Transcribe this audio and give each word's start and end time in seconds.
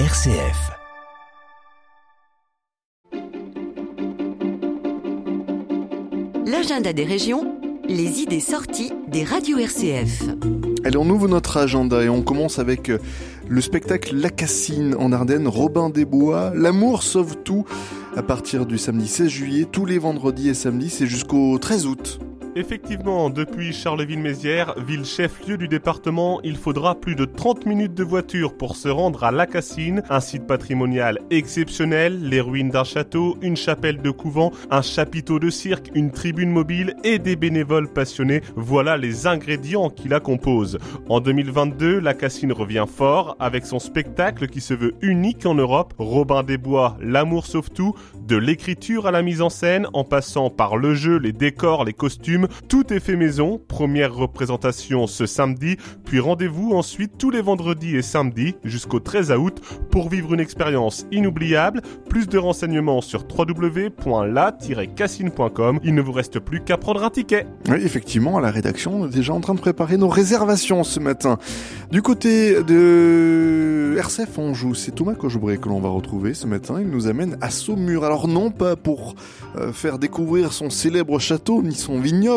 RCF. 0.00 0.72
L'agenda 6.44 6.92
des 6.92 7.04
régions, 7.04 7.54
les 7.88 8.20
idées 8.22 8.40
sorties 8.40 8.92
des 9.06 9.22
radios 9.22 9.58
RCF. 9.58 10.24
Allez, 10.84 10.96
on 10.96 11.08
ouvre 11.08 11.28
notre 11.28 11.58
agenda 11.58 12.02
et 12.02 12.08
on 12.08 12.22
commence 12.22 12.58
avec 12.58 12.90
euh, 12.90 12.98
le 13.48 13.60
spectacle 13.60 14.16
La 14.16 14.30
Cassine 14.30 14.96
en 14.98 15.12
Ardennes, 15.12 15.46
Robin 15.46 15.90
des 15.90 16.04
Bois, 16.04 16.50
L'amour 16.56 17.04
sauve 17.04 17.36
tout, 17.44 17.64
à 18.16 18.24
partir 18.24 18.66
du 18.66 18.78
samedi 18.78 19.06
16 19.06 19.28
juillet, 19.28 19.64
tous 19.70 19.86
les 19.86 19.98
vendredis 19.98 20.48
et 20.48 20.54
samedis, 20.54 20.90
c'est 20.90 21.06
jusqu'au 21.06 21.56
13 21.56 21.86
août. 21.86 22.18
Effectivement, 22.56 23.30
depuis 23.30 23.72
Charleville-Mézières, 23.72 24.76
ville 24.86 25.04
chef-lieu 25.04 25.56
du 25.56 25.66
département, 25.66 26.40
il 26.44 26.56
faudra 26.56 26.94
plus 26.94 27.16
de 27.16 27.24
30 27.24 27.66
minutes 27.66 27.94
de 27.94 28.04
voiture 28.04 28.56
pour 28.56 28.76
se 28.76 28.88
rendre 28.88 29.24
à 29.24 29.32
La 29.32 29.48
Cassine, 29.48 30.04
un 30.08 30.20
site 30.20 30.46
patrimonial 30.46 31.18
exceptionnel, 31.30 32.28
les 32.28 32.40
ruines 32.40 32.70
d'un 32.70 32.84
château, 32.84 33.36
une 33.42 33.56
chapelle 33.56 34.00
de 34.00 34.10
couvent, 34.12 34.52
un 34.70 34.82
chapiteau 34.82 35.40
de 35.40 35.50
cirque, 35.50 35.90
une 35.96 36.12
tribune 36.12 36.50
mobile 36.50 36.94
et 37.02 37.18
des 37.18 37.34
bénévoles 37.34 37.92
passionnés. 37.92 38.40
Voilà 38.54 38.96
les 38.96 39.26
ingrédients 39.26 39.90
qui 39.90 40.06
la 40.06 40.20
composent. 40.20 40.78
En 41.08 41.18
2022, 41.18 41.98
La 41.98 42.14
Cassine 42.14 42.52
revient 42.52 42.86
fort 42.86 43.36
avec 43.40 43.66
son 43.66 43.80
spectacle 43.80 44.46
qui 44.46 44.60
se 44.60 44.74
veut 44.74 44.94
unique 45.02 45.44
en 45.44 45.56
Europe, 45.56 45.92
Robin 45.98 46.44
des 46.44 46.58
Bois, 46.58 46.96
L'amour 47.00 47.46
sauve 47.46 47.70
tout, 47.70 47.96
de 48.28 48.36
l'écriture 48.36 49.08
à 49.08 49.10
la 49.10 49.22
mise 49.22 49.42
en 49.42 49.50
scène, 49.50 49.88
en 49.92 50.04
passant 50.04 50.50
par 50.50 50.76
le 50.76 50.94
jeu, 50.94 51.18
les 51.18 51.32
décors, 51.32 51.84
les 51.84 51.92
costumes, 51.92 52.43
tout 52.68 52.92
est 52.92 53.00
fait 53.00 53.16
maison. 53.16 53.60
Première 53.66 54.14
représentation 54.14 55.06
ce 55.06 55.24
samedi, 55.26 55.76
puis 56.04 56.20
rendez-vous 56.20 56.72
ensuite 56.72 57.18
tous 57.18 57.30
les 57.30 57.42
vendredis 57.42 57.96
et 57.96 58.02
samedis 58.02 58.54
jusqu'au 58.64 59.00
13 59.00 59.32
août 59.32 59.60
pour 59.90 60.08
vivre 60.08 60.32
une 60.34 60.40
expérience 60.40 61.06
inoubliable. 61.12 61.82
Plus 62.08 62.28
de 62.28 62.38
renseignements 62.38 63.00
sur 63.00 63.24
www.la-cassine.com. 63.26 65.80
Il 65.82 65.94
ne 65.94 66.02
vous 66.02 66.12
reste 66.12 66.38
plus 66.40 66.60
qu'à 66.60 66.76
prendre 66.76 67.02
un 67.02 67.08
ticket. 67.10 67.46
Oui, 67.68 67.78
effectivement, 67.82 68.38
la 68.40 68.50
rédaction, 68.50 69.02
on 69.02 69.06
est 69.06 69.14
déjà 69.14 69.32
en 69.32 69.40
train 69.40 69.54
de 69.54 69.60
préparer 69.60 69.96
nos 69.96 70.08
réservations 70.08 70.82
ce 70.84 71.00
matin. 71.00 71.38
Du 71.90 72.02
côté 72.02 72.62
de 72.62 73.96
RCF 73.98 74.38
Anjou, 74.38 74.74
c'est 74.74 74.92
Thomas 74.92 75.14
Cochebré 75.14 75.58
que 75.58 75.68
l'on 75.68 75.80
va 75.80 75.88
retrouver 75.88 76.34
ce 76.34 76.46
matin. 76.46 76.76
Il 76.80 76.88
nous 76.88 77.06
amène 77.06 77.36
à 77.40 77.50
Saumur. 77.50 78.04
Alors 78.04 78.28
non 78.28 78.50
pas 78.50 78.76
pour 78.76 79.14
euh, 79.56 79.72
faire 79.72 79.98
découvrir 79.98 80.52
son 80.52 80.70
célèbre 80.70 81.18
château 81.18 81.62
ni 81.62 81.74
son 81.74 82.00
vignoble, 82.00 82.33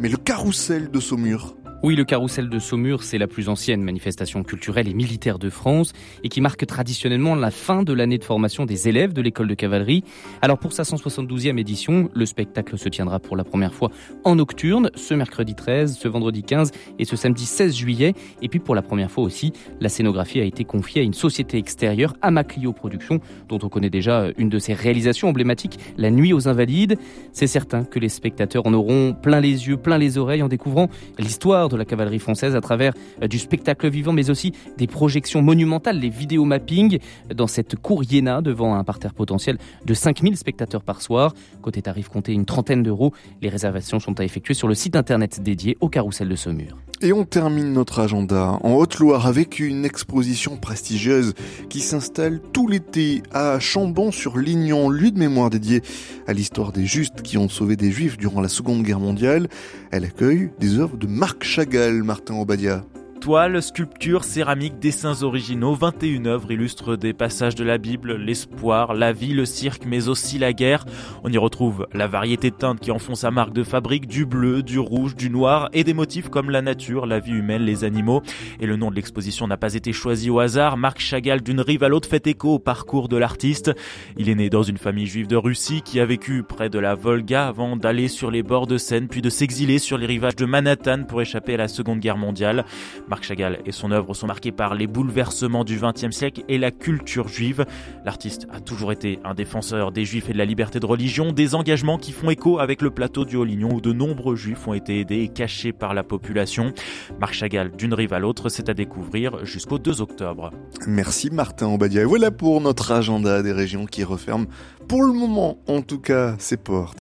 mais 0.00 0.08
le 0.08 0.16
carrousel 0.16 0.90
de 0.90 1.00
Saumur. 1.00 1.56
Oui, 1.84 1.96
le 1.96 2.04
carrousel 2.04 2.48
de 2.48 2.58
Saumur, 2.58 3.02
c'est 3.02 3.18
la 3.18 3.26
plus 3.26 3.50
ancienne 3.50 3.82
manifestation 3.82 4.42
culturelle 4.42 4.88
et 4.88 4.94
militaire 4.94 5.38
de 5.38 5.50
France 5.50 5.92
et 6.22 6.30
qui 6.30 6.40
marque 6.40 6.64
traditionnellement 6.64 7.34
la 7.34 7.50
fin 7.50 7.82
de 7.82 7.92
l'année 7.92 8.16
de 8.16 8.24
formation 8.24 8.64
des 8.64 8.88
élèves 8.88 9.12
de 9.12 9.20
l'école 9.20 9.48
de 9.48 9.54
cavalerie. 9.54 10.02
Alors 10.40 10.58
pour 10.58 10.72
sa 10.72 10.84
172e 10.84 11.58
édition, 11.58 12.08
le 12.14 12.24
spectacle 12.24 12.78
se 12.78 12.88
tiendra 12.88 13.20
pour 13.20 13.36
la 13.36 13.44
première 13.44 13.74
fois 13.74 13.90
en 14.24 14.36
nocturne, 14.36 14.90
ce 14.94 15.12
mercredi 15.12 15.54
13, 15.54 15.98
ce 15.98 16.08
vendredi 16.08 16.42
15 16.42 16.70
et 16.98 17.04
ce 17.04 17.16
samedi 17.16 17.44
16 17.44 17.76
juillet. 17.76 18.14
Et 18.40 18.48
puis 18.48 18.60
pour 18.60 18.74
la 18.74 18.80
première 18.80 19.10
fois 19.10 19.22
aussi, 19.22 19.52
la 19.78 19.90
scénographie 19.90 20.40
a 20.40 20.44
été 20.44 20.64
confiée 20.64 21.02
à 21.02 21.04
une 21.04 21.12
société 21.12 21.58
extérieure, 21.58 22.14
Amaclio 22.22 22.72
Productions, 22.72 23.20
dont 23.50 23.58
on 23.62 23.68
connaît 23.68 23.90
déjà 23.90 24.28
une 24.38 24.48
de 24.48 24.58
ses 24.58 24.72
réalisations 24.72 25.28
emblématiques, 25.28 25.78
La 25.98 26.10
Nuit 26.10 26.32
aux 26.32 26.48
Invalides. 26.48 26.96
C'est 27.32 27.46
certain 27.46 27.84
que 27.84 27.98
les 27.98 28.08
spectateurs 28.08 28.66
en 28.66 28.72
auront 28.72 29.12
plein 29.12 29.40
les 29.40 29.68
yeux, 29.68 29.76
plein 29.76 29.98
les 29.98 30.16
oreilles 30.16 30.42
en 30.42 30.48
découvrant 30.48 30.88
l'histoire 31.18 31.73
la 31.76 31.84
cavalerie 31.84 32.18
française 32.18 32.56
à 32.56 32.60
travers 32.60 32.92
euh, 33.22 33.28
du 33.28 33.38
spectacle 33.38 33.88
vivant, 33.88 34.12
mais 34.12 34.30
aussi 34.30 34.52
des 34.78 34.86
projections 34.86 35.42
monumentales, 35.42 35.98
les 35.98 36.08
vidéos 36.08 36.44
mapping 36.44 36.98
dans 37.34 37.46
cette 37.46 37.76
cour 37.76 38.02
Iéna 38.04 38.42
devant 38.42 38.74
un 38.74 38.84
parterre 38.84 39.14
potentiel 39.14 39.58
de 39.84 39.94
5000 39.94 40.36
spectateurs 40.36 40.82
par 40.82 41.02
soir. 41.02 41.34
Côté 41.62 41.82
tarif 41.82 42.08
compté 42.08 42.32
une 42.32 42.46
trentaine 42.46 42.82
d'euros. 42.82 43.12
Les 43.42 43.48
réservations 43.48 44.00
sont 44.00 44.18
à 44.20 44.24
effectuer 44.24 44.54
sur 44.54 44.68
le 44.68 44.74
site 44.74 44.96
internet 44.96 45.42
dédié 45.42 45.76
au 45.80 45.88
carrousel 45.88 46.28
de 46.28 46.36
Saumur. 46.36 46.76
Et 47.00 47.12
on 47.12 47.24
termine 47.24 47.72
notre 47.72 47.98
agenda 47.98 48.58
en 48.62 48.74
Haute-Loire 48.74 49.26
avec 49.26 49.58
une 49.58 49.84
exposition 49.84 50.56
prestigieuse 50.56 51.34
qui 51.68 51.80
s'installe 51.80 52.40
tout 52.52 52.68
l'été 52.68 53.22
à 53.32 53.58
Chambon-sur-Lignon, 53.58 54.88
lieu 54.88 55.10
de 55.10 55.18
mémoire 55.18 55.50
dédié 55.50 55.82
à 56.26 56.32
l'histoire 56.32 56.72
des 56.72 56.86
justes 56.86 57.20
qui 57.22 57.36
ont 57.36 57.48
sauvé 57.48 57.76
des 57.76 57.90
juifs 57.90 58.16
durant 58.16 58.40
la 58.40 58.48
Seconde 58.48 58.84
Guerre 58.84 59.00
mondiale. 59.00 59.48
Elle 59.90 60.04
accueille 60.04 60.50
des 60.60 60.78
œuvres 60.78 60.96
de 60.96 61.06
Marc 61.06 61.44
Chagall, 61.44 62.02
Martin 62.02 62.36
Obadia 62.36 62.84
toiles, 63.24 63.62
sculptures, 63.62 64.22
céramiques, 64.22 64.78
dessins 64.78 65.22
originaux, 65.22 65.72
21 65.72 66.26
œuvres 66.26 66.50
illustrent 66.50 66.94
des 66.94 67.14
passages 67.14 67.54
de 67.54 67.64
la 67.64 67.78
Bible, 67.78 68.16
l'espoir, 68.16 68.92
la 68.92 69.14
vie, 69.14 69.32
le 69.32 69.46
cirque, 69.46 69.86
mais 69.86 70.08
aussi 70.08 70.38
la 70.38 70.52
guerre. 70.52 70.84
On 71.22 71.32
y 71.32 71.38
retrouve 71.38 71.86
la 71.94 72.06
variété 72.06 72.50
de 72.50 72.56
teintes 72.56 72.80
qui 72.80 72.90
en 72.90 72.98
font 72.98 73.14
sa 73.14 73.30
marque 73.30 73.54
de 73.54 73.62
fabrique, 73.62 74.06
du 74.06 74.26
bleu, 74.26 74.62
du 74.62 74.78
rouge, 74.78 75.16
du 75.16 75.30
noir 75.30 75.70
et 75.72 75.84
des 75.84 75.94
motifs 75.94 76.28
comme 76.28 76.50
la 76.50 76.60
nature, 76.60 77.06
la 77.06 77.18
vie 77.18 77.32
humaine, 77.32 77.62
les 77.62 77.84
animaux. 77.84 78.20
Et 78.60 78.66
le 78.66 78.76
nom 78.76 78.90
de 78.90 78.96
l'exposition 78.96 79.46
n'a 79.46 79.56
pas 79.56 79.72
été 79.72 79.94
choisi 79.94 80.28
au 80.28 80.38
hasard. 80.38 80.76
Marc 80.76 81.00
Chagall, 81.00 81.40
d'une 81.40 81.62
rive 81.62 81.82
à 81.82 81.88
l'autre, 81.88 82.10
fait 82.10 82.26
écho 82.26 82.56
au 82.56 82.58
parcours 82.58 83.08
de 83.08 83.16
l'artiste. 83.16 83.72
Il 84.18 84.28
est 84.28 84.34
né 84.34 84.50
dans 84.50 84.64
une 84.64 84.76
famille 84.76 85.06
juive 85.06 85.28
de 85.28 85.36
Russie 85.36 85.80
qui 85.80 85.98
a 85.98 86.04
vécu 86.04 86.42
près 86.42 86.68
de 86.68 86.78
la 86.78 86.94
Volga 86.94 87.48
avant 87.48 87.78
d'aller 87.78 88.08
sur 88.08 88.30
les 88.30 88.42
bords 88.42 88.66
de 88.66 88.76
Seine, 88.76 89.08
puis 89.08 89.22
de 89.22 89.30
s'exiler 89.30 89.78
sur 89.78 89.96
les 89.96 90.04
rivages 90.04 90.36
de 90.36 90.44
Manhattan 90.44 91.04
pour 91.04 91.22
échapper 91.22 91.54
à 91.54 91.56
la 91.56 91.68
Seconde 91.68 92.00
Guerre 92.00 92.18
mondiale. 92.18 92.66
Marc 93.14 93.26
Chagall 93.26 93.60
et 93.64 93.70
son 93.70 93.92
œuvre 93.92 94.12
sont 94.12 94.26
marqués 94.26 94.50
par 94.50 94.74
les 94.74 94.88
bouleversements 94.88 95.62
du 95.62 95.78
XXe 95.78 96.10
siècle 96.10 96.42
et 96.48 96.58
la 96.58 96.72
culture 96.72 97.28
juive. 97.28 97.64
L'artiste 98.04 98.48
a 98.52 98.58
toujours 98.58 98.90
été 98.90 99.20
un 99.22 99.34
défenseur 99.34 99.92
des 99.92 100.04
juifs 100.04 100.28
et 100.30 100.32
de 100.32 100.38
la 100.38 100.44
liberté 100.44 100.80
de 100.80 100.86
religion, 100.86 101.30
des 101.30 101.54
engagements 101.54 101.96
qui 101.96 102.10
font 102.10 102.28
écho 102.30 102.58
avec 102.58 102.82
le 102.82 102.90
plateau 102.90 103.24
du 103.24 103.36
Haut-Lignon 103.36 103.74
où 103.74 103.80
de 103.80 103.92
nombreux 103.92 104.34
juifs 104.34 104.66
ont 104.66 104.74
été 104.74 104.98
aidés 104.98 105.20
et 105.20 105.28
cachés 105.28 105.72
par 105.72 105.94
la 105.94 106.02
population. 106.02 106.72
Marc 107.20 107.34
Chagall, 107.34 107.70
d'une 107.76 107.94
rive 107.94 108.14
à 108.14 108.18
l'autre, 108.18 108.48
c'est 108.48 108.68
à 108.68 108.74
découvrir 108.74 109.44
jusqu'au 109.44 109.78
2 109.78 110.00
octobre. 110.00 110.50
Merci 110.88 111.30
Martin 111.30 111.68
Obadia. 111.68 112.04
Voilà 112.06 112.32
pour 112.32 112.60
notre 112.60 112.90
agenda 112.90 113.44
des 113.44 113.52
régions 113.52 113.86
qui 113.86 114.02
referment 114.02 114.46
pour 114.88 115.04
le 115.04 115.12
moment 115.12 115.58
en 115.68 115.82
tout 115.82 116.00
cas 116.00 116.34
ses 116.40 116.56
portes. 116.56 116.98